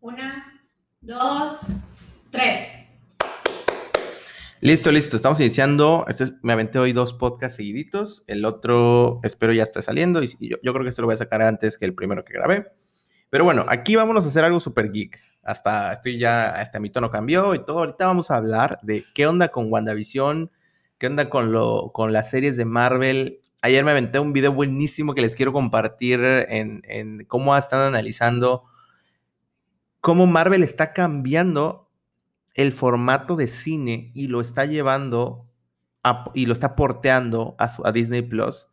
Una, 0.00 0.60
dos, 1.02 1.60
tres. 2.30 2.86
Listo, 4.60 4.90
listo. 4.92 5.16
Estamos 5.16 5.40
iniciando. 5.40 6.04
Este 6.08 6.24
es- 6.24 6.34
me 6.42 6.52
aventé 6.52 6.78
hoy 6.78 6.92
dos 6.92 7.12
podcasts 7.12 7.56
seguiditos. 7.56 8.24
El 8.26 8.44
otro 8.44 9.20
espero 9.22 9.52
ya 9.52 9.62
esté 9.62 9.82
saliendo. 9.82 10.22
Y 10.22 10.28
yo 10.40 10.72
creo 10.72 10.82
que 10.82 10.88
este 10.90 11.02
lo 11.02 11.06
voy 11.06 11.14
a 11.14 11.18
sacar 11.18 11.42
antes 11.42 11.78
que 11.78 11.84
el 11.84 11.94
primero 11.94 12.24
que 12.24 12.32
grabé. 12.32 12.66
Pero 13.30 13.44
bueno, 13.44 13.64
aquí 13.68 13.94
vámonos 13.96 14.24
a 14.24 14.28
hacer 14.28 14.44
algo 14.44 14.60
super 14.60 14.90
geek. 14.90 15.18
Hasta 15.42 15.92
estoy 15.92 16.18
ya, 16.18 16.48
hasta 16.50 16.80
mi 16.80 16.90
tono 16.90 17.10
cambió 17.10 17.54
y 17.54 17.64
todo. 17.64 17.80
Ahorita 17.80 18.06
vamos 18.06 18.30
a 18.30 18.36
hablar 18.36 18.78
de 18.82 19.04
qué 19.14 19.26
onda 19.26 19.48
con 19.48 19.70
WandaVision, 19.72 20.50
qué 20.98 21.06
onda 21.06 21.30
con, 21.30 21.52
lo, 21.52 21.92
con 21.92 22.12
las 22.12 22.30
series 22.30 22.56
de 22.56 22.64
Marvel. 22.64 23.40
Ayer 23.62 23.84
me 23.84 23.90
aventé 23.92 24.18
un 24.18 24.32
video 24.32 24.52
buenísimo 24.52 25.14
que 25.14 25.20
les 25.22 25.34
quiero 25.34 25.52
compartir 25.52 26.20
en, 26.20 26.82
en 26.84 27.24
cómo 27.26 27.56
están 27.56 27.80
analizando 27.80 28.64
cómo 30.00 30.26
Marvel 30.26 30.62
está 30.62 30.92
cambiando 30.92 31.90
el 32.54 32.72
formato 32.72 33.36
de 33.36 33.48
cine 33.48 34.10
y 34.14 34.26
lo 34.26 34.40
está 34.40 34.64
llevando 34.64 35.46
y 36.34 36.46
lo 36.46 36.52
está 36.52 36.76
porteando 36.76 37.54
a, 37.58 37.92
Disney 37.92 38.22
Plus 38.22 38.68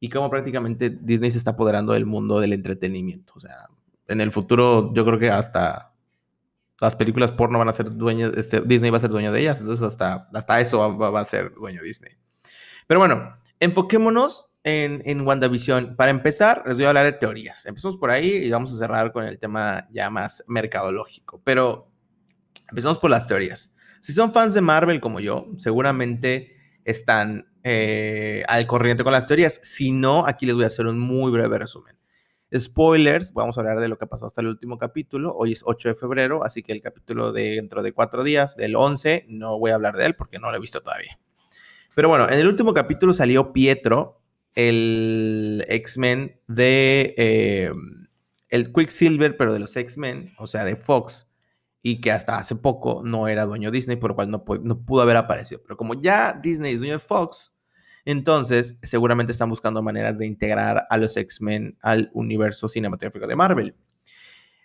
y 0.00 0.08
cómo 0.08 0.30
prácticamente 0.30 0.90
Disney 0.90 1.30
se 1.30 1.38
está 1.38 1.52
apoderando 1.52 1.92
del 1.92 2.06
mundo 2.06 2.40
del 2.40 2.54
entretenimiento. 2.54 3.34
O 3.36 3.40
sea, 3.40 3.68
en 4.08 4.20
el 4.20 4.32
futuro 4.32 4.92
yo 4.94 5.04
creo 5.04 5.18
que 5.18 5.30
hasta 5.30 5.92
las 6.80 6.96
películas 6.96 7.30
porno 7.32 7.58
van 7.58 7.68
a 7.68 7.72
ser 7.72 7.94
dueñas, 7.94 8.32
este, 8.36 8.62
Disney 8.62 8.90
va 8.90 8.96
a 8.96 9.00
ser 9.00 9.10
dueño 9.10 9.30
de 9.32 9.40
ellas, 9.40 9.60
entonces 9.60 9.82
hasta, 9.86 10.26
hasta 10.32 10.60
eso 10.60 10.78
va, 10.78 10.88
va- 10.88 11.10
va 11.10 11.20
a 11.20 11.24
ser 11.26 11.52
dueño 11.54 11.82
Disney. 11.82 12.12
Pero 12.86 13.00
bueno, 13.00 13.36
enfoquémonos 13.60 14.49
en, 14.64 15.02
en 15.04 15.20
WandaVision. 15.26 15.96
Para 15.96 16.10
empezar, 16.10 16.62
les 16.66 16.76
voy 16.76 16.86
a 16.86 16.88
hablar 16.88 17.06
de 17.06 17.12
teorías. 17.12 17.66
Empezamos 17.66 17.96
por 17.96 18.10
ahí 18.10 18.30
y 18.30 18.50
vamos 18.50 18.72
a 18.72 18.76
cerrar 18.76 19.12
con 19.12 19.24
el 19.24 19.38
tema 19.38 19.88
ya 19.90 20.10
más 20.10 20.44
mercadológico. 20.46 21.40
Pero 21.44 21.90
empezamos 22.68 22.98
por 22.98 23.10
las 23.10 23.26
teorías. 23.26 23.76
Si 24.00 24.12
son 24.12 24.32
fans 24.32 24.54
de 24.54 24.60
Marvel 24.60 25.00
como 25.00 25.20
yo, 25.20 25.46
seguramente 25.58 26.56
están 26.84 27.50
eh, 27.62 28.42
al 28.48 28.66
corriente 28.66 29.04
con 29.04 29.12
las 29.12 29.26
teorías. 29.26 29.60
Si 29.62 29.92
no, 29.92 30.26
aquí 30.26 30.46
les 30.46 30.54
voy 30.54 30.64
a 30.64 30.68
hacer 30.68 30.86
un 30.86 30.98
muy 30.98 31.30
breve 31.30 31.58
resumen. 31.58 31.96
Spoilers, 32.56 33.32
vamos 33.32 33.56
a 33.56 33.60
hablar 33.60 33.78
de 33.78 33.88
lo 33.88 33.96
que 33.96 34.06
pasó 34.06 34.26
hasta 34.26 34.40
el 34.40 34.48
último 34.48 34.76
capítulo. 34.76 35.32
Hoy 35.36 35.52
es 35.52 35.62
8 35.64 35.90
de 35.90 35.94
febrero, 35.94 36.44
así 36.44 36.62
que 36.62 36.72
el 36.72 36.82
capítulo 36.82 37.30
de 37.30 37.56
dentro 37.56 37.82
de 37.82 37.92
cuatro 37.92 38.24
días, 38.24 38.56
del 38.56 38.74
11, 38.74 39.26
no 39.28 39.58
voy 39.58 39.70
a 39.70 39.76
hablar 39.76 39.94
de 39.94 40.06
él 40.06 40.16
porque 40.16 40.38
no 40.40 40.50
lo 40.50 40.56
he 40.56 40.60
visto 40.60 40.80
todavía. 40.82 41.18
Pero 41.94 42.08
bueno, 42.08 42.28
en 42.28 42.40
el 42.40 42.48
último 42.48 42.74
capítulo 42.74 43.12
salió 43.12 43.52
Pietro, 43.52 44.19
el 44.54 45.64
X-Men 45.68 46.40
de... 46.48 47.14
eh, 47.16 47.72
el 48.50 48.72
Quicksilver, 48.72 49.36
pero 49.36 49.52
de 49.52 49.60
los 49.60 49.76
X-Men, 49.76 50.34
o 50.38 50.46
sea, 50.46 50.64
de 50.64 50.76
Fox, 50.76 51.30
y 51.82 52.00
que 52.00 52.12
hasta 52.12 52.36
hace 52.36 52.56
poco 52.56 53.02
no 53.04 53.28
era 53.28 53.46
dueño 53.46 53.70
de 53.70 53.78
Disney, 53.78 53.96
por 53.96 54.10
lo 54.10 54.14
cual 54.16 54.30
no, 54.30 54.44
no 54.62 54.84
pudo 54.84 55.02
haber 55.02 55.16
aparecido. 55.16 55.62
Pero 55.62 55.76
como 55.76 55.94
ya 55.94 56.38
Disney 56.42 56.74
es 56.74 56.80
dueño 56.80 56.94
de 56.94 56.98
Fox, 56.98 57.62
entonces 58.04 58.78
seguramente 58.82 59.32
están 59.32 59.48
buscando 59.48 59.82
maneras 59.82 60.18
de 60.18 60.26
integrar 60.26 60.86
a 60.90 60.98
los 60.98 61.16
X-Men 61.16 61.78
al 61.80 62.10
universo 62.12 62.68
cinematográfico 62.68 63.26
de 63.26 63.36
Marvel. 63.36 63.74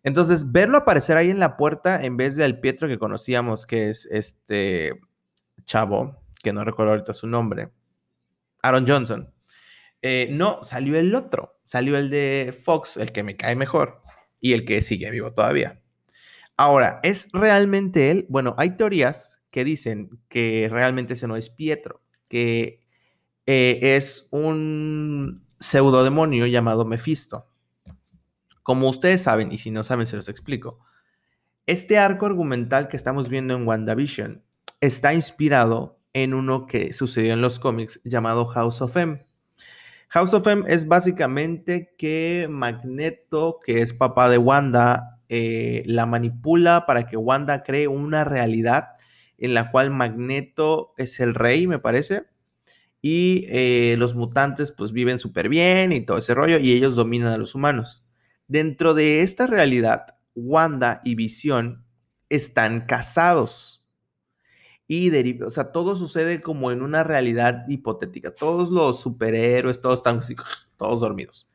Entonces, 0.03 0.51
verlo 0.51 0.77
aparecer 0.77 1.17
ahí 1.17 1.29
en 1.29 1.39
la 1.39 1.57
puerta 1.57 2.03
en 2.03 2.17
vez 2.17 2.35
del 2.35 2.59
Pietro 2.59 2.87
que 2.87 2.99
conocíamos, 2.99 3.65
que 3.65 3.89
es 3.89 4.05
este 4.11 4.99
chavo, 5.65 6.21
que 6.43 6.53
no 6.53 6.63
recuerdo 6.63 6.91
ahorita 6.91 7.13
su 7.13 7.27
nombre, 7.27 7.71
Aaron 8.61 8.85
Johnson. 8.87 9.33
Eh, 10.07 10.27
no, 10.29 10.59
salió 10.61 10.99
el 10.99 11.15
otro, 11.15 11.57
salió 11.65 11.97
el 11.97 12.11
de 12.11 12.55
Fox, 12.63 12.95
el 12.97 13.11
que 13.11 13.23
me 13.23 13.35
cae 13.35 13.55
mejor 13.55 14.03
y 14.39 14.53
el 14.53 14.63
que 14.63 14.81
sigue 14.81 15.09
vivo 15.09 15.33
todavía. 15.33 15.81
Ahora, 16.57 16.99
¿es 17.01 17.27
realmente 17.33 18.11
él? 18.11 18.27
Bueno, 18.29 18.53
hay 18.59 18.77
teorías 18.77 19.43
que 19.49 19.63
dicen 19.63 20.11
que 20.29 20.67
realmente 20.71 21.13
ese 21.13 21.27
no 21.27 21.35
es 21.35 21.49
Pietro, 21.49 22.03
que 22.27 22.85
eh, 23.47 23.79
es 23.81 24.27
un 24.29 25.43
pseudodemonio 25.59 26.45
llamado 26.45 26.85
Mephisto. 26.85 27.49
Como 28.61 28.87
ustedes 28.87 29.23
saben, 29.23 29.51
y 29.51 29.57
si 29.57 29.71
no 29.71 29.83
saben, 29.83 30.05
se 30.05 30.17
los 30.17 30.29
explico. 30.29 30.81
Este 31.65 31.97
arco 31.97 32.27
argumental 32.27 32.89
que 32.89 32.97
estamos 32.97 33.27
viendo 33.27 33.55
en 33.55 33.67
WandaVision 33.67 34.43
está 34.81 35.15
inspirado 35.15 35.99
en 36.13 36.35
uno 36.35 36.67
que 36.67 36.93
sucedió 36.93 37.33
en 37.33 37.41
los 37.41 37.59
cómics 37.59 38.01
llamado 38.03 38.45
House 38.45 38.83
of 38.83 38.95
M. 38.97 39.25
House 40.15 40.33
of 40.33 40.47
M 40.47 40.63
es 40.69 40.87
básicamente 40.87 41.93
que 41.97 42.47
Magneto, 42.49 43.59
que 43.61 43.81
es 43.81 43.93
papá 43.93 44.29
de 44.29 44.37
Wanda, 44.37 45.19
eh, 45.27 45.83
la 45.87 46.05
manipula 46.05 46.85
para 46.85 47.05
que 47.05 47.17
Wanda 47.17 47.63
cree 47.63 47.89
una 47.89 48.23
realidad 48.23 48.91
en 49.37 49.53
la 49.53 49.71
cual 49.71 49.91
Magneto 49.91 50.93
es 50.95 51.19
el 51.19 51.35
rey, 51.35 51.67
me 51.67 51.79
parece, 51.79 52.27
y 53.01 53.45
eh, 53.49 53.97
los 53.97 54.15
mutantes 54.15 54.71
pues 54.71 54.93
viven 54.93 55.19
súper 55.19 55.49
bien 55.49 55.91
y 55.91 55.99
todo 55.99 56.17
ese 56.17 56.33
rollo, 56.33 56.59
y 56.59 56.71
ellos 56.71 56.95
dominan 56.95 57.33
a 57.33 57.37
los 57.37 57.53
humanos. 57.53 58.05
Dentro 58.47 58.93
de 58.93 59.21
esta 59.21 59.47
realidad, 59.47 60.15
Wanda 60.33 61.01
y 61.03 61.15
Visión 61.15 61.83
están 62.29 62.85
casados. 62.85 63.84
Y 64.87 65.09
deriva, 65.09 65.47
o 65.47 65.51
sea, 65.51 65.71
todo 65.71 65.95
sucede 65.95 66.41
como 66.41 66.71
en 66.71 66.81
una 66.83 67.03
realidad 67.03 67.65
hipotética. 67.67 68.31
Todos 68.35 68.69
los 68.69 68.99
superhéroes, 69.01 69.81
todos 69.81 69.99
están 69.99 70.19
así, 70.19 70.35
todos 70.77 70.99
dormidos. 71.01 71.51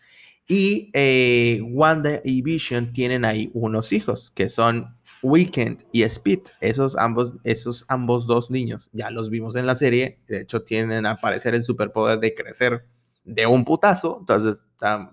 Y 0.48 0.90
eh, 0.94 1.60
Wanda 1.62 2.20
y 2.24 2.42
Vision 2.42 2.92
tienen 2.92 3.24
ahí 3.24 3.50
unos 3.54 3.92
hijos, 3.92 4.32
que 4.34 4.48
son 4.48 4.96
Weekend 5.22 5.84
y 5.92 6.02
Speed. 6.02 6.40
Esos 6.60 6.96
ambos, 6.96 7.34
esos 7.44 7.84
ambos 7.88 8.26
dos 8.26 8.50
niños, 8.50 8.90
ya 8.92 9.10
los 9.12 9.30
vimos 9.30 9.54
en 9.54 9.66
la 9.66 9.76
serie. 9.76 10.18
De 10.26 10.40
hecho, 10.40 10.62
tienen 10.62 11.06
a 11.06 11.12
aparecer 11.12 11.54
el 11.54 11.62
superpoder 11.62 12.18
de 12.18 12.34
crecer 12.34 12.84
de 13.22 13.46
un 13.46 13.64
putazo. 13.64 14.16
Entonces, 14.18 14.64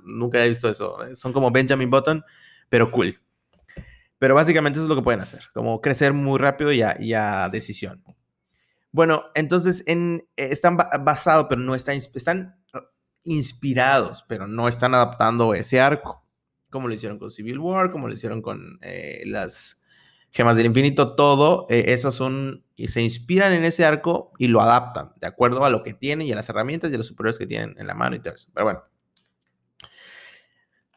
nunca 0.03 0.44
he 0.44 0.49
visto 0.49 0.69
eso. 0.69 1.05
eh, 1.05 1.16
Son 1.16 1.34
como 1.34 1.51
Benjamin 1.51 1.91
Button, 1.91 2.23
pero 2.69 2.89
cool. 2.89 3.19
Pero 4.19 4.34
básicamente 4.34 4.79
eso 4.79 4.85
es 4.85 4.89
lo 4.89 4.95
que 4.95 5.03
pueden 5.03 5.22
hacer, 5.22 5.44
como 5.53 5.79
crecer 5.79 6.11
muy 6.13 6.39
rápido 6.39 6.72
y 6.72 6.81
a, 6.81 6.97
y 6.99 7.13
a 7.13 7.49
decisión. 7.49 8.03
Bueno, 8.92 9.24
entonces 9.36 9.84
en, 9.88 10.28
eh, 10.38 10.50
están 10.52 10.78
ba- 10.78 10.90
basados, 11.02 11.48
pero 11.50 11.62
no 11.62 11.75
están, 11.75 11.96
están 11.98 12.59
uh, 12.74 12.80
inspirados, 13.24 14.24
pero 14.28 14.48
no 14.48 14.68
están 14.68 14.94
adaptando 14.96 15.53
ese 15.53 15.80
arco, 15.80 16.24
como 16.70 16.88
lo 16.88 16.94
hicieron 16.94 17.20
con 17.20 17.31
Civil 17.31 17.59
War, 17.59 17.92
como 17.92 18.08
lo 18.08 18.14
hicieron 18.14 18.42
con 18.42 18.80
eh, 18.81 19.24
las 19.26 19.84
Gemas 20.31 20.58
del 20.58 20.66
Infinito, 20.68 21.16
todo, 21.16 21.66
eh, 21.70 21.86
esos 21.88 22.16
son, 22.16 22.64
y 22.76 22.90
se 22.90 23.02
inspiran 23.02 23.53
en 23.53 23.64
ese 23.66 23.86
arco 23.86 24.34
y 24.38 24.47
lo 24.47 24.62
adaptan, 24.62 25.14
de 25.20 25.28
acuerdo 25.28 25.64
a 25.66 25.70
lo 25.70 25.84
que 25.84 25.94
tienen 25.94 26.28
y 26.28 26.31
a 26.34 26.36
las 26.36 26.50
herramientas 26.50 26.92
y 26.92 26.96
a 26.96 26.97
los 26.97 27.08
superiores 27.08 27.40
que 27.40 27.47
tienen 27.47 27.76
en 27.78 27.88
la 27.88 27.94
mano 27.96 28.16
y 28.16 28.20
todo 28.20 28.34
eso. 28.36 28.50
Pero 28.53 28.66
bueno. 28.66 28.84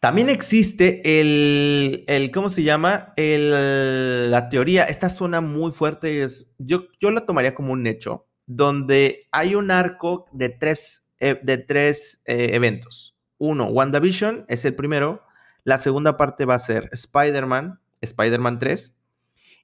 También 0.01 0.31
existe 0.31 1.21
el, 1.21 2.05
el 2.07 2.31
¿cómo 2.31 2.49
se 2.49 2.63
llama? 2.63 3.13
El, 3.17 4.31
la 4.31 4.49
teoría, 4.49 4.85
esta 4.85 5.11
suena 5.11 5.43
muy 5.43 5.73
fuerte, 5.73 6.23
es, 6.23 6.55
yo, 6.59 6.85
yo 6.99 7.11
la 7.11 7.27
tomaría 7.27 7.55
como 7.55 7.75
un 7.75 7.87
hecho, 7.87 8.27
donde 8.47 9.29
hay 9.31 9.55
un 9.55 9.71
arco 9.71 10.25
de 10.33 10.49
tres, 10.49 11.11
eh, 11.19 11.39
de 11.43 11.59
tres 11.59 12.23
eh, 12.25 12.49
eventos. 12.55 13.15
Uno, 13.37 13.67
WandaVision 13.67 14.47
es 14.49 14.65
el 14.65 14.75
primero, 14.75 15.23
la 15.65 15.77
segunda 15.77 16.17
parte 16.17 16.47
va 16.47 16.55
a 16.55 16.61
ser 16.61 16.89
Spider-Man, 16.93 17.79
Spider-Man 18.01 18.59
3, 18.59 18.97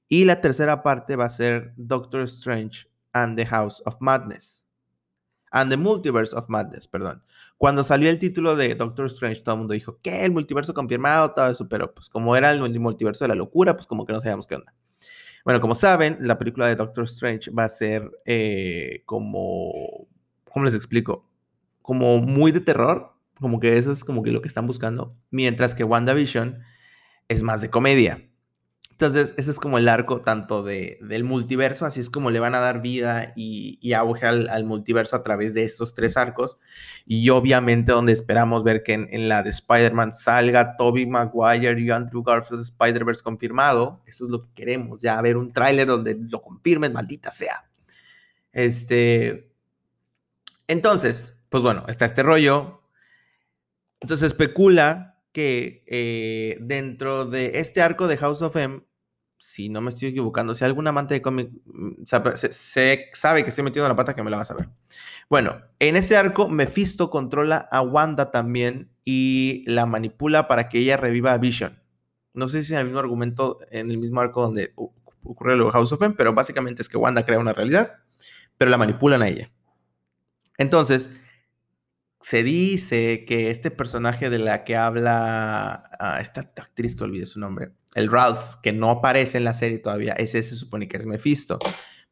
y 0.08 0.26
la 0.26 0.42
tercera 0.42 0.82
parte 0.82 1.16
va 1.16 1.24
a 1.24 1.30
ser 1.30 1.72
Doctor 1.76 2.20
Strange 2.24 2.86
and 3.12 3.38
the 3.38 3.46
House 3.46 3.82
of 3.86 3.96
Madness. 4.00 4.68
And 5.50 5.70
the 5.70 5.78
Multiverse 5.78 6.36
of 6.36 6.50
Madness, 6.50 6.86
perdón. 6.86 7.22
Cuando 7.58 7.84
salió 7.84 8.10
el 8.10 8.18
título 8.18 8.54
de 8.54 8.74
Doctor 8.74 9.06
Strange, 9.06 9.40
todo 9.40 9.54
el 9.54 9.58
mundo 9.60 9.74
dijo, 9.74 9.98
¿qué? 10.02 10.24
El 10.24 10.32
multiverso 10.32 10.74
confirmado, 10.74 11.32
todo 11.32 11.48
eso, 11.48 11.68
pero 11.68 11.94
pues 11.94 12.10
como 12.10 12.36
era 12.36 12.50
el 12.50 12.80
multiverso 12.80 13.24
de 13.24 13.28
la 13.28 13.34
locura, 13.34 13.74
pues 13.74 13.86
como 13.86 14.04
que 14.04 14.12
no 14.12 14.20
sabíamos 14.20 14.46
qué 14.46 14.56
onda. 14.56 14.74
Bueno, 15.44 15.60
como 15.60 15.74
saben, 15.74 16.18
la 16.20 16.38
película 16.38 16.66
de 16.66 16.74
Doctor 16.74 17.04
Strange 17.04 17.50
va 17.52 17.64
a 17.64 17.68
ser 17.68 18.10
eh, 18.24 19.02
como, 19.06 20.06
¿cómo 20.50 20.64
les 20.64 20.74
explico? 20.74 21.24
Como 21.82 22.18
muy 22.18 22.50
de 22.52 22.60
terror, 22.60 23.12
como 23.40 23.60
que 23.60 23.78
eso 23.78 23.92
es 23.92 24.04
como 24.04 24.22
que 24.22 24.32
lo 24.32 24.42
que 24.42 24.48
están 24.48 24.66
buscando, 24.66 25.16
mientras 25.30 25.74
que 25.74 25.84
WandaVision 25.84 26.58
es 27.28 27.42
más 27.42 27.60
de 27.60 27.70
comedia. 27.70 28.28
Entonces, 28.96 29.34
ese 29.36 29.50
es 29.50 29.58
como 29.58 29.76
el 29.76 29.90
arco 29.90 30.22
tanto 30.22 30.62
de, 30.62 30.96
del 31.02 31.22
multiverso, 31.22 31.84
así 31.84 32.00
es 32.00 32.08
como 32.08 32.30
le 32.30 32.40
van 32.40 32.54
a 32.54 32.60
dar 32.60 32.80
vida 32.80 33.34
y, 33.36 33.78
y 33.82 33.92
auge 33.92 34.24
al, 34.24 34.48
al, 34.48 34.64
multiverso 34.64 35.16
a 35.16 35.22
través 35.22 35.52
de 35.52 35.64
estos 35.64 35.92
tres 35.92 36.16
arcos. 36.16 36.58
Y 37.04 37.28
obviamente 37.28 37.92
donde 37.92 38.14
esperamos 38.14 38.64
ver 38.64 38.82
que 38.82 38.94
en, 38.94 39.28
la 39.28 39.42
de 39.42 39.50
Spider-Man 39.50 40.14
salga 40.14 40.78
Tobey 40.78 41.04
Maguire 41.04 41.78
y 41.78 41.90
Andrew 41.90 42.22
Garfield 42.22 42.62
Spider-Verse 42.62 43.22
confirmado. 43.22 44.00
Eso 44.06 44.24
es 44.24 44.30
lo 44.30 44.44
que 44.46 44.54
queremos, 44.54 45.02
ya 45.02 45.20
ver 45.20 45.36
un 45.36 45.52
tráiler 45.52 45.88
donde 45.88 46.16
lo 46.30 46.40
confirmen, 46.40 46.94
maldita 46.94 47.30
sea. 47.30 47.68
Este... 48.50 49.52
Entonces, 50.68 51.44
pues 51.50 51.62
bueno, 51.62 51.84
está 51.88 52.06
este 52.06 52.22
rollo. 52.22 52.80
Entonces 54.00 54.28
especula 54.28 55.20
que 55.32 55.84
eh, 55.86 56.56
dentro 56.62 57.26
de 57.26 57.60
este 57.60 57.82
arco 57.82 58.08
de 58.08 58.16
House 58.16 58.40
of 58.40 58.56
M, 58.56 58.85
si 59.38 59.68
no 59.68 59.80
me 59.80 59.90
estoy 59.90 60.08
equivocando, 60.08 60.54
si 60.54 60.64
algún 60.64 60.86
amante 60.86 61.14
de 61.14 61.22
cómic 61.22 61.50
mm, 61.66 62.04
se, 62.04 63.10
sabe 63.12 63.42
que 63.42 63.50
estoy 63.50 63.64
metiendo 63.64 63.88
la 63.88 63.96
pata, 63.96 64.14
que 64.14 64.22
me 64.22 64.30
la 64.30 64.38
vas 64.38 64.50
a 64.50 64.54
ver. 64.54 64.68
Bueno, 65.28 65.60
en 65.78 65.96
ese 65.96 66.16
arco, 66.16 66.48
Mephisto 66.48 67.10
controla 67.10 67.68
a 67.70 67.82
Wanda 67.82 68.30
también 68.30 68.90
y 69.04 69.64
la 69.66 69.86
manipula 69.86 70.48
para 70.48 70.68
que 70.68 70.78
ella 70.78 70.96
reviva 70.96 71.32
a 71.32 71.38
Vision. 71.38 71.82
No 72.34 72.48
sé 72.48 72.62
si 72.62 72.74
en 72.74 72.80
el 72.80 72.86
mismo 72.86 73.00
argumento, 73.00 73.58
en 73.70 73.90
el 73.90 73.98
mismo 73.98 74.20
arco 74.20 74.42
donde 74.42 74.72
ocurre 74.76 75.56
lo 75.56 75.66
de 75.66 75.72
House 75.72 75.92
of 75.92 76.02
M, 76.02 76.14
pero 76.16 76.34
básicamente 76.34 76.82
es 76.82 76.88
que 76.88 76.96
Wanda 76.96 77.24
crea 77.24 77.38
una 77.38 77.52
realidad, 77.52 77.96
pero 78.58 78.70
la 78.70 78.76
manipulan 78.76 79.22
a 79.22 79.28
ella. 79.28 79.50
Entonces, 80.58 81.10
se 82.20 82.42
dice 82.42 83.24
que 83.26 83.50
este 83.50 83.70
personaje 83.70 84.30
de 84.30 84.38
la 84.38 84.64
que 84.64 84.76
habla 84.76 85.84
ah, 85.98 86.18
esta 86.20 86.40
actriz 86.40 86.96
que 86.96 87.04
olvidé 87.04 87.26
su 87.26 87.40
nombre, 87.40 87.72
el 87.94 88.10
Ralph, 88.10 88.56
que 88.62 88.72
no 88.72 88.90
aparece 88.90 89.38
en 89.38 89.44
la 89.44 89.54
serie 89.54 89.78
todavía, 89.78 90.12
ese 90.14 90.42
se 90.42 90.56
supone 90.56 90.88
que 90.88 90.96
es 90.96 91.06
Mephisto. 91.06 91.58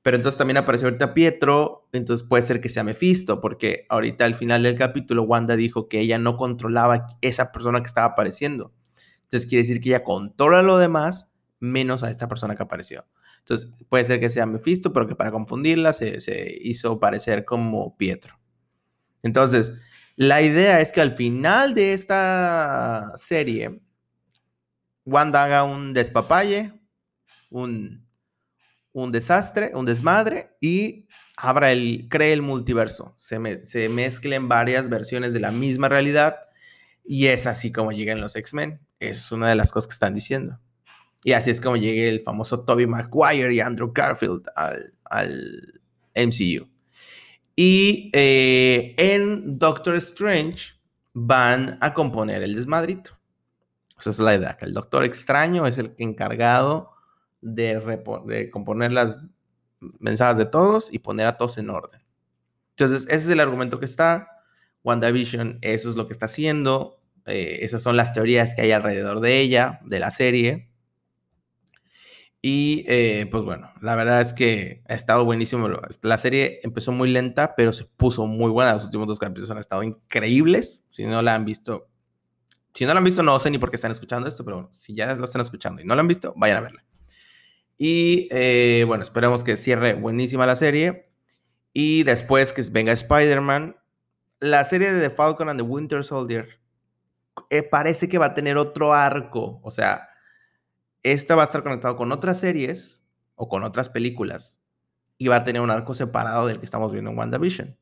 Pero 0.03 0.19
entonces 0.19 0.37
también 0.37 0.59
apareció 0.59 0.89
ahorita 0.89 1.15
Pietro, 1.15 1.89
entonces 1.93 2.27
puede 2.27 2.43
ser 2.43 2.61
que 2.61 2.69
sea 2.69 2.85
Mephisto, 2.85 3.41
porque 3.41 3.87
ahorita 3.89 4.27
al 4.27 4.35
final 4.35 4.63
del 4.63 4.77
capítulo 4.77 5.23
Wanda 5.23 5.57
dijo 5.57 5.89
que 5.89 6.01
ella 6.01 6.19
no 6.19 6.37
controlaba 6.37 7.07
esa 7.23 7.53
persona 7.53 7.81
que 7.81 7.87
estaba 7.87 8.09
apareciendo. 8.09 8.75
Entonces 9.23 9.49
quiere 9.49 9.63
decir 9.63 9.81
que 9.81 9.89
ella 9.89 10.05
controla 10.05 10.63
lo 10.63 10.77
demás 10.77 11.33
menos 11.59 12.03
a 12.03 12.11
esta 12.11 12.29
persona 12.29 12.55
que 12.55 12.63
apareció. 12.63 13.07
Entonces 13.39 13.73
puede 13.89 14.05
ser 14.05 14.21
que 14.21 14.29
sea 14.29 14.45
Mephisto, 14.45 14.93
pero 14.93 15.07
que 15.07 15.17
para 15.17 15.31
confundirla 15.31 15.95
se, 15.95 16.21
se 16.21 16.55
hizo 16.61 17.01
parecer 17.01 17.47
como 17.47 17.97
Pietro. 17.97 18.39
Entonces, 19.23 19.73
la 20.17 20.43
idea 20.43 20.81
es 20.81 20.93
que 20.93 21.01
al 21.01 21.13
final 21.13 21.75
de 21.75 21.93
esta 21.93 23.13
serie, 23.17 23.81
Wanda 25.05 25.45
haga 25.45 25.65
un 25.65 25.93
despapalle, 25.93 26.73
un, 27.51 28.07
un 28.93 29.13
desastre, 29.13 29.73
un 29.75 29.85
desmadre 29.85 30.57
y 30.61 31.07
abra 31.37 31.73
el, 31.73 32.07
cree 32.09 32.33
el 32.33 32.43
multiverso. 32.43 33.15
Se, 33.19 33.65
se 33.65 33.89
mezclen 33.89 34.49
varias 34.49 34.89
versiones 34.89 35.33
de 35.33 35.41
la 35.41 35.51
misma 35.51 35.89
realidad 35.89 36.37
y 37.05 37.27
es 37.27 37.47
así 37.47 37.73
como 37.73 37.93
llegan 37.93 38.21
los 38.21 38.37
X-Men. 38.37 38.81
Es 39.01 39.33
una 39.33 39.49
de 39.49 39.57
las 39.57 39.73
cosas 39.73 39.89
que 39.89 39.95
están 39.95 40.15
diciendo. 40.15 40.61
Y 41.25 41.33
así 41.33 41.51
es 41.51 41.61
como 41.61 41.77
llegue 41.77 42.09
el 42.09 42.21
famoso 42.21 42.65
Toby 42.65 42.87
Maguire 42.87 43.53
y 43.53 43.61
Andrew 43.61 43.93
Garfield 43.93 44.47
al, 44.55 44.95
al 45.05 45.81
MCU. 46.15 46.74
Y 47.57 48.11
eh, 48.13 48.95
en 48.99 49.59
Doctor 49.59 49.97
Strange 49.97 50.75
van 51.13 51.79
a 51.81 51.95
componer 51.95 52.43
el 52.43 52.55
desmadrito. 52.55 53.19
Esa 53.99 54.11
es 54.11 54.19
la 54.19 54.35
idea, 54.35 54.57
que 54.57 54.65
el 54.65 54.75
Doctor 54.75 55.05
Extraño 55.05 55.67
es 55.67 55.79
el 55.79 55.95
encargado 55.99 56.91
de, 57.41 58.51
componer 58.53 58.93
las 58.93 59.21
mensajes 60.01 60.39
de 60.39 60.47
todos 60.47 60.93
y 60.93 60.99
poner 60.99 61.27
a 61.27 61.37
todos 61.37 61.59
en 61.59 61.71
orden. 61.71 62.03
Entonces, 62.71 63.05
ese 63.05 63.17
es 63.17 63.29
el 63.29 63.41
argumento 63.41 63.79
que 63.79 63.85
está. 63.85 64.29
WandaVision, 64.83 65.59
eso 65.63 65.89
es 65.89 65.97
lo 65.97 66.07
que 66.07 66.13
está 66.13 66.27
haciendo. 66.27 67.01
Eh, 67.27 67.59
esas 67.63 67.83
son 67.83 67.97
las 67.97 68.13
teorías 68.13 68.55
que 68.55 68.63
hay 68.63 68.73
alrededor 68.73 69.21
de 69.21 69.41
ella, 69.41 69.81
de 69.85 70.01
la 70.01 70.11
serie. 70.11 70.71
Y 72.47 72.85
eh, 72.89 73.27
pues 73.31 73.43
bueno, 73.43 73.73
la 73.81 73.97
verdad 73.97 74.21
es 74.21 74.35
que 74.35 74.83
ha 74.87 74.93
estado 74.93 75.25
buenísimo. 75.25 75.67
La 76.03 76.19
serie 76.19 76.61
empezó 76.63 76.93
muy 76.93 77.11
lenta, 77.11 77.55
pero 77.57 77.73
se 77.73 77.87
puso 77.87 78.27
muy 78.27 78.51
buena. 78.51 78.75
Los 78.75 78.85
últimos 78.85 79.07
dos 79.07 79.19
capítulos 79.19 79.51
han 79.51 79.57
estado 79.57 79.83
increíbles. 79.83 80.85
Si 80.91 81.07
no 81.07 81.23
la 81.23 81.35
han 81.35 81.47
visto, 81.47 81.89
si 82.75 82.85
no 82.85 82.93
la 82.93 82.99
han 82.99 83.05
visto, 83.05 83.23
no 83.23 83.39
sé 83.39 83.51
ni 83.51 83.57
por 83.57 83.71
qué 83.71 83.77
están 83.77 83.93
escuchando 83.93 84.29
esto, 84.29 84.45
pero 84.45 84.59
bueno, 84.59 84.69
si 84.75 84.95
ya 84.95 85.15
lo 85.15 85.25
están 85.25 85.41
escuchando 85.41 85.81
y 85.81 85.87
no 85.87 85.95
la 85.95 86.03
han 86.03 86.07
visto, 86.07 86.35
vayan 86.37 86.59
a 86.59 86.61
verla. 86.61 86.85
Y 87.79 88.29
eh, 88.31 88.85
bueno, 88.87 89.05
esperemos 89.05 89.43
que 89.43 89.57
cierre 89.57 89.95
buenísima 89.95 90.45
la 90.45 90.57
serie. 90.57 91.15
Y 91.73 92.03
después 92.03 92.53
que 92.53 92.61
venga 92.71 92.93
Spider-Man, 92.93 93.75
la 94.41 94.67
serie 94.67 94.93
de 94.93 95.09
The 95.09 95.15
Falcon 95.15 95.49
and 95.49 95.61
the 95.61 95.67
Winter 95.67 96.05
Soldier 96.05 96.61
eh, 97.49 97.63
parece 97.63 98.07
que 98.07 98.19
va 98.19 98.27
a 98.27 98.35
tener 98.35 98.59
otro 98.59 98.93
arco. 98.93 99.61
O 99.63 99.71
sea, 99.71 100.11
esta 101.05 101.37
va 101.37 101.43
a 101.43 101.45
estar 101.45 101.63
conectado 101.63 101.97
con 101.97 102.11
otras 102.11 102.41
series 102.41 103.05
o 103.37 103.49
con 103.49 103.63
otras 103.63 103.89
películas 103.89 104.63
y 105.19 105.29
va 105.29 105.37
a 105.37 105.45
tener 105.45 105.63
un 105.63 105.71
arco 105.71 105.95
separado 105.95 106.49
del 106.49 106.59
que 106.59 106.65
estamos 106.65 106.91
viendo 106.91 107.11
en 107.11 107.19
WandaVision. 107.19 107.77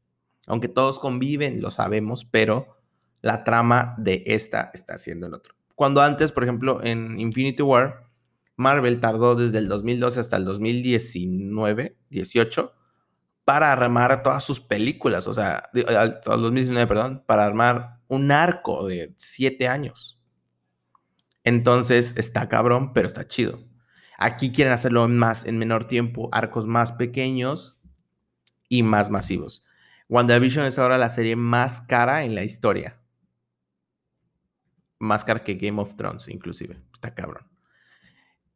Aunque 0.46 0.68
todos 0.68 0.98
conviven, 0.98 1.62
lo 1.62 1.70
sabemos, 1.70 2.24
pero 2.24 2.76
la 3.22 3.44
trama 3.44 3.94
de 3.96 4.24
esta 4.26 4.70
está 4.74 4.98
siendo 4.98 5.28
el 5.28 5.34
otro. 5.34 5.54
Cuando 5.74 6.02
antes, 6.02 6.32
por 6.32 6.42
ejemplo, 6.42 6.80
en 6.82 7.18
Infinity 7.18 7.62
War, 7.62 8.10
Marvel 8.56 9.00
tardó 9.00 9.34
desde 9.34 9.58
el 9.58 9.68
2012 9.68 10.20
hasta 10.20 10.36
el 10.36 10.44
2019, 10.44 11.96
18, 12.10 12.72
para 13.44 13.72
armar 13.72 14.22
todas 14.22 14.44
sus 14.44 14.60
películas, 14.60 15.26
o 15.26 15.32
sea, 15.32 15.70
al 15.88 16.20
2019, 16.24 16.86
perdón, 16.86 17.22
para 17.26 17.44
armar 17.44 18.00
un 18.08 18.30
arco 18.30 18.86
de 18.86 19.14
siete 19.16 19.68
años. 19.68 20.21
Entonces 21.44 22.14
está 22.16 22.48
cabrón, 22.48 22.92
pero 22.92 23.06
está 23.06 23.26
chido. 23.26 23.60
Aquí 24.18 24.52
quieren 24.52 24.72
hacerlo 24.72 25.04
en 25.04 25.16
más, 25.16 25.44
en 25.44 25.58
menor 25.58 25.86
tiempo, 25.86 26.28
arcos 26.32 26.66
más 26.66 26.92
pequeños 26.92 27.80
y 28.68 28.82
más 28.82 29.10
masivos. 29.10 29.66
WandaVision 30.08 30.66
es 30.66 30.78
ahora 30.78 30.98
la 30.98 31.10
serie 31.10 31.36
más 31.36 31.80
cara 31.80 32.24
en 32.24 32.34
la 32.34 32.44
historia. 32.44 33.00
Más 34.98 35.24
cara 35.24 35.42
que 35.42 35.54
Game 35.54 35.80
of 35.80 35.96
Thrones, 35.96 36.28
inclusive. 36.28 36.80
Está 36.92 37.14
cabrón. 37.14 37.46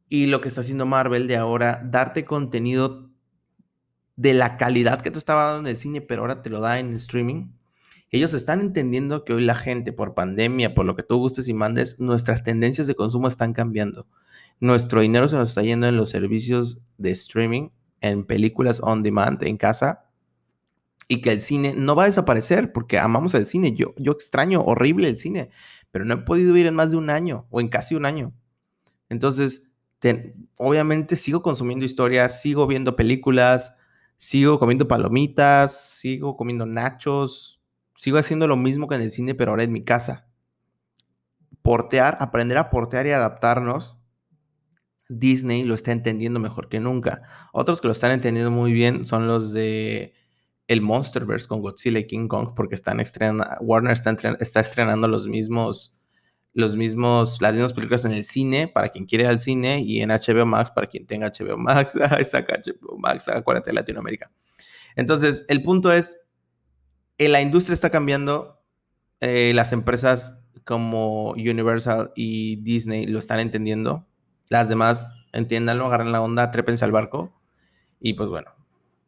Y 0.07 0.27
lo 0.27 0.39
que 0.39 0.47
está 0.47 0.61
haciendo 0.61 0.85
Marvel 0.85 1.27
de 1.27 1.35
ahora, 1.35 1.81
darte 1.83 2.23
contenido 2.23 3.09
de 4.15 4.33
la 4.33 4.57
calidad 4.57 5.01
que 5.01 5.11
te 5.11 5.19
estaba 5.19 5.45
dando 5.45 5.67
en 5.69 5.75
el 5.75 5.75
cine, 5.75 6.01
pero 6.01 6.21
ahora 6.21 6.41
te 6.41 6.49
lo 6.49 6.61
da 6.61 6.79
en 6.79 6.93
streaming, 6.93 7.51
ellos 8.09 8.33
están 8.33 8.61
entendiendo 8.61 9.25
que 9.25 9.33
hoy 9.33 9.43
la 9.43 9.55
gente, 9.55 9.91
por 9.91 10.13
pandemia, 10.13 10.73
por 10.73 10.85
lo 10.85 10.95
que 10.95 11.03
tú 11.03 11.17
gustes 11.17 11.49
y 11.49 11.53
mandes, 11.53 11.99
nuestras 11.99 12.43
tendencias 12.43 12.87
de 12.87 12.95
consumo 12.95 13.27
están 13.27 13.53
cambiando. 13.53 14.07
Nuestro 14.59 15.01
dinero 15.01 15.27
se 15.27 15.35
nos 15.35 15.49
está 15.49 15.61
yendo 15.61 15.87
en 15.87 15.97
los 15.97 16.09
servicios 16.09 16.81
de 16.97 17.11
streaming, 17.11 17.69
en 18.01 18.25
películas 18.25 18.79
on 18.81 19.03
demand, 19.03 19.43
en 19.43 19.57
casa, 19.57 20.05
y 21.07 21.21
que 21.21 21.31
el 21.31 21.41
cine 21.41 21.73
no 21.75 21.95
va 21.95 22.03
a 22.03 22.07
desaparecer 22.07 22.71
porque 22.71 22.97
amamos 22.97 23.33
el 23.35 23.45
cine. 23.45 23.73
Yo, 23.73 23.93
yo 23.97 24.13
extraño 24.13 24.61
horrible 24.61 25.09
el 25.09 25.17
cine, 25.17 25.49
pero 25.91 26.05
no 26.05 26.15
he 26.15 26.17
podido 26.17 26.55
ir 26.57 26.65
en 26.65 26.75
más 26.75 26.91
de 26.91 26.97
un 26.97 27.09
año 27.09 27.45
o 27.49 27.61
en 27.61 27.69
casi 27.69 27.95
un 27.95 28.05
año. 28.05 28.33
Entonces, 29.09 29.73
obviamente 30.57 31.15
sigo 31.15 31.41
consumiendo 31.41 31.85
historias, 31.85 32.41
sigo 32.41 32.67
viendo 32.67 32.95
películas, 32.95 33.73
sigo 34.17 34.59
comiendo 34.59 34.87
palomitas, 34.87 35.99
sigo 35.99 36.35
comiendo 36.35 36.65
nachos, 36.65 37.56
sigo 37.97 38.19
haciendo 38.19 38.47
lo 38.47 38.55
mismo 38.55 38.87
que 38.87 38.95
en 38.95 39.01
el 39.01 39.11
cine, 39.11 39.33
pero 39.35 39.51
ahora 39.51 39.63
en 39.63 39.71
mi 39.71 39.83
casa. 39.83 40.27
Portear, 41.63 42.15
aprender 42.19 42.57
a 42.57 42.69
portear 42.69 43.07
y 43.07 43.11
adaptarnos. 43.11 43.97
Disney 45.09 45.63
lo 45.63 45.73
está 45.73 45.91
entendiendo 45.91 46.39
mejor 46.39 46.69
que 46.69 46.79
nunca. 46.79 47.23
Otros 47.51 47.81
que 47.81 47.87
lo 47.87 47.93
están 47.93 48.11
entendiendo 48.11 48.51
muy 48.51 48.71
bien 48.71 49.05
son 49.05 49.27
los 49.27 49.51
de 49.51 50.13
el 50.67 50.81
Monsterverse 50.81 51.47
con 51.47 51.61
Godzilla 51.61 51.99
y 51.99 52.07
King 52.07 52.27
Kong, 52.27 52.53
porque 52.55 52.75
están 52.75 52.99
estrenando, 52.99 53.45
Warner 53.61 53.93
está, 53.93 54.15
está 54.39 54.59
estrenando 54.59 55.07
los 55.07 55.27
mismos, 55.27 55.97
los 56.53 56.75
mismos, 56.75 57.41
las 57.41 57.53
mismas 57.53 57.73
películas 57.73 58.05
en 58.05 58.11
el 58.11 58.25
cine 58.25 58.67
para 58.67 58.89
quien 58.89 59.05
quiere 59.05 59.23
ir 59.23 59.29
al 59.29 59.41
cine 59.41 59.81
y 59.81 60.01
en 60.01 60.09
HBO 60.09 60.45
Max 60.45 60.69
para 60.69 60.87
quien 60.87 61.07
tenga 61.07 61.31
HBO 61.31 61.57
Max, 61.57 61.97
saca 62.25 62.61
HBO 62.63 62.97
Max, 62.99 63.27
acuérdate 63.29 63.71
de 63.71 63.75
Latinoamérica. 63.75 64.29
Entonces, 64.95 65.45
el 65.47 65.63
punto 65.63 65.91
es, 65.91 66.26
eh, 67.17 67.29
la 67.29 67.41
industria 67.41 67.73
está 67.73 67.89
cambiando. 67.89 68.61
Eh, 69.19 69.51
las 69.55 69.73
empresas 69.73 70.37
como 70.63 71.31
Universal 71.31 72.11
y 72.15 72.57
Disney 72.57 73.05
lo 73.05 73.19
están 73.19 73.39
entendiendo. 73.39 74.07
Las 74.49 74.69
demás, 74.69 75.07
entiéndanlo, 75.33 75.85
agarren 75.85 76.11
la 76.11 76.21
onda, 76.21 76.51
trépense 76.51 76.85
al 76.85 76.91
barco. 76.91 77.33
Y 77.99 78.13
pues 78.13 78.29
bueno, 78.29 78.51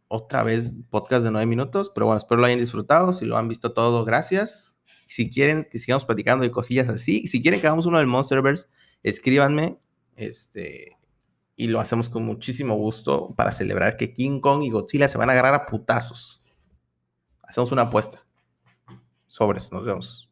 otra 0.07 0.43
vez 0.43 0.73
podcast 0.89 1.23
de 1.23 1.31
nueve 1.31 1.45
minutos, 1.45 1.91
pero 1.93 2.07
bueno, 2.07 2.17
espero 2.17 2.41
lo 2.41 2.47
hayan 2.47 2.59
disfrutado. 2.59 3.13
Si 3.13 3.25
lo 3.25 3.37
han 3.37 3.47
visto 3.47 3.73
todo, 3.73 4.05
gracias. 4.05 4.79
Si 5.07 5.29
quieren 5.29 5.67
que 5.69 5.79
sigamos 5.79 6.05
platicando 6.05 6.43
de 6.43 6.51
cosillas 6.51 6.89
así, 6.89 7.27
si 7.27 7.41
quieren 7.41 7.61
que 7.61 7.67
hagamos 7.67 7.85
uno 7.85 7.97
del 7.99 8.07
Monsterverse, 8.07 8.67
escríbanme. 9.03 9.79
Este, 10.15 10.97
y 11.55 11.67
lo 11.67 11.79
hacemos 11.79 12.09
con 12.09 12.23
muchísimo 12.23 12.75
gusto 12.75 13.33
para 13.35 13.51
celebrar 13.51 13.97
que 13.97 14.13
King 14.13 14.39
Kong 14.39 14.63
y 14.63 14.69
Godzilla 14.69 15.07
se 15.07 15.17
van 15.17 15.29
a 15.29 15.33
agarrar 15.33 15.53
a 15.53 15.65
putazos. 15.65 16.38
Hacemos 17.49 17.71
una 17.71 17.81
apuesta. 17.83 18.23
Sobres, 19.25 19.71
nos 19.71 19.83
vemos. 19.83 20.28